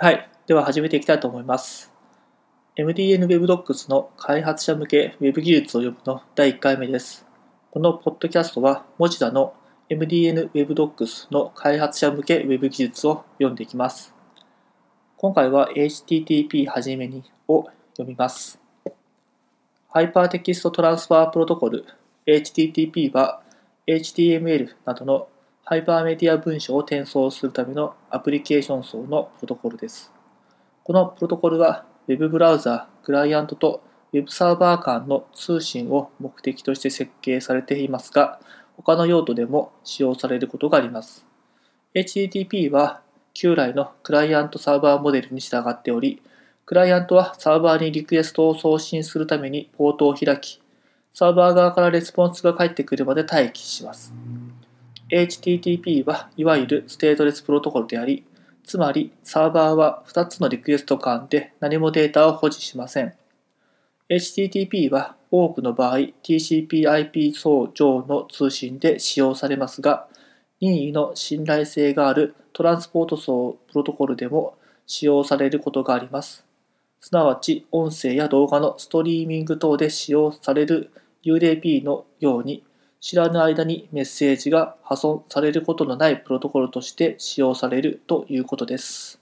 [0.00, 0.30] はい。
[0.46, 1.92] では始めていきたいと思います。
[2.76, 7.26] MDN WebDocs の開発者向け Web 技術を読むの第1回目です。
[7.72, 9.54] このポッドキャストは、 Mozilla の
[9.90, 14.14] MDN Web Docs の開発者向け Web 技術を読んでいきます。
[15.16, 17.64] 今回は HTTP はじめにを
[17.96, 18.60] 読みます。
[19.88, 21.84] Hypertext Transfer Protocol
[22.24, 23.42] HTTP は
[23.88, 25.28] HTML などの
[25.70, 30.10] ハイパーメディア文章を転送するためのアプリケーション層のプロトコルです。
[30.82, 33.82] このプロトコルは Web ブラウザ、クライアントと
[34.14, 38.40] Web サーバー間の通信を目的として設計されていますが、
[38.78, 41.26] 他の用途でも使用されることがあります。
[41.94, 43.02] HTTP は
[43.34, 46.22] 旧来のクライアントサーバーモデルに従っており、
[46.64, 50.62] クライアントはサーバーにリクエストを送信するためにポートを開き、
[51.12, 54.14] サーバー側からレスポンスが返ってくるまで待機します。
[55.10, 58.24] HTTP はいわゆるステートレスプロトコルであり、
[58.62, 63.14] つまりサーバーは2つのリクエスト間で何もデータを保持しません。
[64.10, 70.06] HTTP は多くの場合 TCP/IP 層上の通信で使用されますが、
[70.60, 76.44] 任意の信頼性があるトランスポート層プロトコルでも使用されることがあります。
[77.00, 80.90] すなわち音声や動画のストリーミング等で使用される
[81.24, 82.62] UDP のように
[83.00, 89.20] 知らぬ間にメッセージが破損されることのないプロトコルとして使用されるということです。